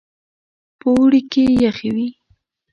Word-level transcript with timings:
په 0.79 0.87
اوړي 0.95 1.21
کې 1.31 1.43
يخې 1.65 1.89
وې. 1.95 2.07